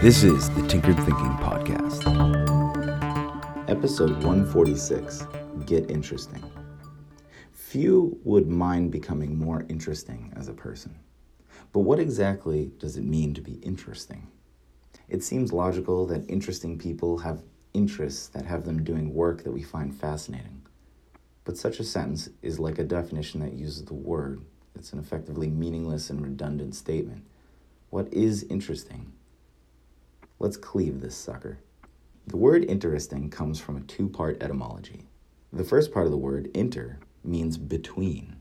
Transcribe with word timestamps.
This 0.00 0.22
is 0.22 0.48
the 0.50 0.64
Tinkered 0.68 0.94
Thinking 0.98 1.34
Podcast. 1.38 2.06
Episode 3.68 4.12
146 4.22 5.26
Get 5.66 5.90
Interesting. 5.90 6.44
Few 7.50 8.16
would 8.22 8.46
mind 8.46 8.92
becoming 8.92 9.36
more 9.36 9.66
interesting 9.68 10.32
as 10.36 10.46
a 10.46 10.52
person. 10.52 10.96
But 11.72 11.80
what 11.80 11.98
exactly 11.98 12.70
does 12.78 12.96
it 12.96 13.02
mean 13.02 13.34
to 13.34 13.40
be 13.40 13.54
interesting? 13.54 14.28
It 15.08 15.24
seems 15.24 15.52
logical 15.52 16.06
that 16.06 16.30
interesting 16.30 16.78
people 16.78 17.18
have 17.18 17.42
interests 17.74 18.28
that 18.28 18.46
have 18.46 18.64
them 18.64 18.84
doing 18.84 19.12
work 19.12 19.42
that 19.42 19.52
we 19.52 19.64
find 19.64 19.92
fascinating. 19.92 20.62
But 21.44 21.58
such 21.58 21.80
a 21.80 21.84
sentence 21.84 22.28
is 22.40 22.60
like 22.60 22.78
a 22.78 22.84
definition 22.84 23.40
that 23.40 23.54
uses 23.54 23.84
the 23.84 23.94
word. 23.94 24.42
It's 24.76 24.92
an 24.92 25.00
effectively 25.00 25.48
meaningless 25.48 26.08
and 26.08 26.22
redundant 26.22 26.76
statement. 26.76 27.24
What 27.90 28.12
is 28.12 28.44
interesting? 28.44 29.12
Let's 30.40 30.56
cleave 30.56 31.00
this 31.00 31.16
sucker. 31.16 31.58
The 32.26 32.36
word 32.36 32.64
interesting 32.64 33.30
comes 33.30 33.58
from 33.58 33.76
a 33.76 33.80
two 33.80 34.08
part 34.08 34.42
etymology. 34.42 35.08
The 35.52 35.64
first 35.64 35.92
part 35.92 36.06
of 36.06 36.12
the 36.12 36.18
word, 36.18 36.50
inter, 36.54 36.98
means 37.24 37.56
between. 37.56 38.36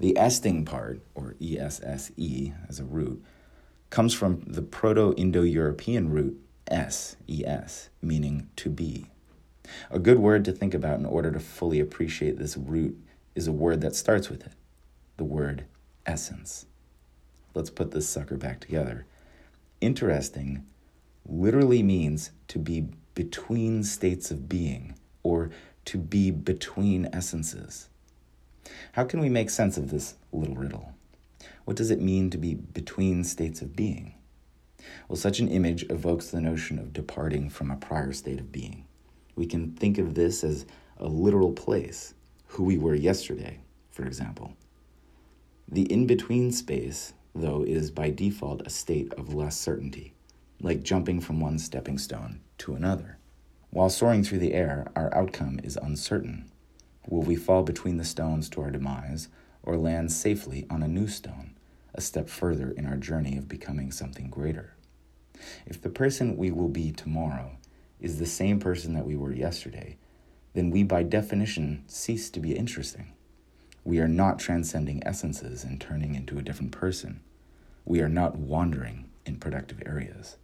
The 0.00 0.14
esting 0.14 0.66
part, 0.66 1.02
or 1.14 1.36
ESSE 1.40 2.52
as 2.68 2.80
a 2.80 2.84
root, 2.84 3.22
comes 3.90 4.12
from 4.12 4.40
the 4.46 4.62
Proto 4.62 5.14
Indo 5.16 5.42
European 5.42 6.10
root 6.10 6.40
S, 6.66 7.16
ES, 7.28 7.90
meaning 8.02 8.48
to 8.56 8.70
be. 8.70 9.06
A 9.90 9.98
good 9.98 10.18
word 10.18 10.44
to 10.46 10.52
think 10.52 10.74
about 10.74 10.98
in 10.98 11.06
order 11.06 11.30
to 11.30 11.38
fully 11.38 11.78
appreciate 11.78 12.38
this 12.38 12.56
root 12.56 12.98
is 13.34 13.46
a 13.46 13.52
word 13.52 13.80
that 13.82 13.94
starts 13.94 14.28
with 14.28 14.44
it 14.44 14.52
the 15.16 15.24
word 15.24 15.64
essence. 16.06 16.66
Let's 17.54 17.70
put 17.70 17.92
this 17.92 18.08
sucker 18.08 18.36
back 18.36 18.58
together. 18.58 19.06
Interesting 19.80 20.66
literally 21.26 21.82
means 21.82 22.30
to 22.48 22.58
be 22.58 22.88
between 23.14 23.82
states 23.82 24.30
of 24.30 24.48
being 24.48 24.94
or 25.22 25.50
to 25.86 25.98
be 25.98 26.30
between 26.30 27.08
essences. 27.12 27.88
How 28.92 29.04
can 29.04 29.20
we 29.20 29.28
make 29.28 29.50
sense 29.50 29.76
of 29.76 29.90
this 29.90 30.14
little 30.32 30.56
riddle? 30.56 30.94
What 31.64 31.76
does 31.76 31.90
it 31.90 32.00
mean 32.00 32.30
to 32.30 32.38
be 32.38 32.54
between 32.54 33.24
states 33.24 33.62
of 33.62 33.76
being? 33.76 34.14
Well, 35.08 35.16
such 35.16 35.38
an 35.38 35.48
image 35.48 35.84
evokes 35.90 36.30
the 36.30 36.40
notion 36.40 36.78
of 36.78 36.92
departing 36.92 37.48
from 37.50 37.70
a 37.70 37.76
prior 37.76 38.12
state 38.12 38.40
of 38.40 38.52
being. 38.52 38.84
We 39.36 39.46
can 39.46 39.72
think 39.72 39.98
of 39.98 40.14
this 40.14 40.44
as 40.44 40.66
a 40.98 41.08
literal 41.08 41.52
place, 41.52 42.14
who 42.48 42.64
we 42.64 42.78
were 42.78 42.94
yesterday, 42.94 43.60
for 43.90 44.04
example. 44.04 44.54
The 45.68 45.90
in 45.90 46.06
between 46.06 46.52
space, 46.52 47.14
though, 47.34 47.64
is 47.64 47.90
by 47.90 48.10
default 48.10 48.66
a 48.66 48.70
state 48.70 49.12
of 49.14 49.34
less 49.34 49.58
certainty 49.58 50.14
like 50.60 50.82
jumping 50.82 51.20
from 51.20 51.40
one 51.40 51.58
stepping 51.58 51.98
stone 51.98 52.40
to 52.58 52.74
another. 52.74 53.18
While 53.70 53.90
soaring 53.90 54.22
through 54.22 54.38
the 54.38 54.54
air, 54.54 54.90
our 54.94 55.12
outcome 55.14 55.60
is 55.62 55.76
uncertain. 55.76 56.50
Will 57.08 57.22
we 57.22 57.36
fall 57.36 57.62
between 57.62 57.96
the 57.96 58.04
stones 58.04 58.48
to 58.50 58.62
our 58.62 58.70
demise, 58.70 59.28
or 59.62 59.76
land 59.76 60.12
safely 60.12 60.66
on 60.70 60.82
a 60.82 60.88
new 60.88 61.08
stone, 61.08 61.56
a 61.94 62.00
step 62.00 62.28
further 62.28 62.70
in 62.70 62.86
our 62.86 62.96
journey 62.96 63.36
of 63.36 63.48
becoming 63.48 63.90
something 63.90 64.30
greater? 64.30 64.74
If 65.66 65.82
the 65.82 65.90
person 65.90 66.36
we 66.36 66.50
will 66.50 66.68
be 66.68 66.92
tomorrow 66.92 67.58
is 68.00 68.18
the 68.18 68.26
same 68.26 68.60
person 68.60 68.94
that 68.94 69.06
we 69.06 69.16
were 69.16 69.32
yesterday, 69.32 69.96
then 70.54 70.70
we 70.70 70.82
by 70.82 71.02
definition 71.02 71.82
cease 71.86 72.30
to 72.30 72.40
be 72.40 72.56
interesting. 72.56 73.12
We 73.82 73.98
are 73.98 74.08
not 74.08 74.38
transcending 74.38 75.06
essences 75.06 75.64
and 75.64 75.80
turning 75.80 76.14
into 76.14 76.38
a 76.38 76.42
different 76.42 76.72
person. 76.72 77.20
We 77.84 78.00
are 78.00 78.08
not 78.08 78.36
wandering 78.36 79.10
in 79.26 79.36
productive 79.36 79.82
areas. 79.84 80.36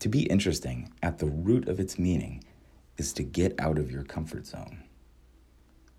To 0.00 0.08
be 0.08 0.24
interesting, 0.24 0.92
at 1.02 1.18
the 1.18 1.26
root 1.26 1.68
of 1.68 1.80
its 1.80 1.98
meaning, 1.98 2.44
is 2.98 3.12
to 3.14 3.22
get 3.22 3.58
out 3.58 3.78
of 3.78 3.90
your 3.90 4.04
comfort 4.04 4.46
zone. 4.46 4.82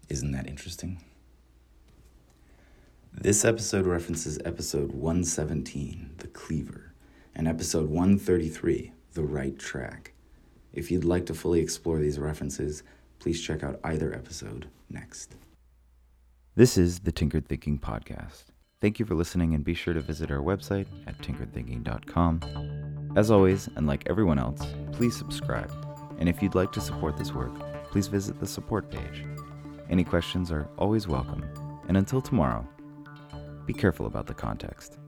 Isn't 0.07 0.31
that 0.31 0.47
interesting? 0.47 1.01
This 3.11 3.43
episode 3.43 3.87
references 3.87 4.37
episode 4.45 4.91
117, 4.91 6.11
The 6.19 6.27
Cleaver, 6.27 6.93
and 7.35 7.47
episode 7.47 7.89
133, 7.89 8.93
The 9.13 9.23
Right 9.23 9.57
Track. 9.57 10.13
If 10.73 10.91
you'd 10.91 11.03
like 11.03 11.25
to 11.25 11.33
fully 11.33 11.59
explore 11.59 11.97
these 11.97 12.19
references, 12.19 12.83
please 13.17 13.41
check 13.41 13.63
out 13.63 13.79
either 13.83 14.13
episode 14.13 14.67
next. 14.91 15.35
This 16.53 16.77
is 16.77 16.99
the 16.99 17.11
Tinkered 17.11 17.47
Thinking 17.47 17.79
Podcast. 17.79 18.45
Thank 18.79 18.99
you 18.99 19.07
for 19.07 19.15
listening, 19.15 19.55
and 19.55 19.65
be 19.65 19.73
sure 19.73 19.95
to 19.95 20.01
visit 20.01 20.29
our 20.29 20.37
website 20.37 20.85
at 21.07 21.17
tinkeredthinking.com 21.17 22.76
as 23.17 23.31
always, 23.31 23.67
and 23.75 23.87
like 23.87 24.03
everyone 24.05 24.37
else, 24.37 24.61
please 24.91 25.17
subscribe. 25.17 25.71
And 26.19 26.29
if 26.29 26.39
you'd 26.39 26.53
like 26.53 26.71
to 26.73 26.79
support 26.79 27.17
this 27.17 27.33
work, 27.33 27.51
please 27.89 28.05
visit 28.05 28.39
the 28.39 28.45
support 28.45 28.91
page. 28.91 29.25
Any 29.89 30.03
questions 30.03 30.51
are 30.51 30.69
always 30.77 31.07
welcome. 31.07 31.43
And 31.87 31.97
until 31.97 32.21
tomorrow, 32.21 32.63
be 33.65 33.73
careful 33.73 34.05
about 34.05 34.27
the 34.27 34.35
context. 34.35 34.99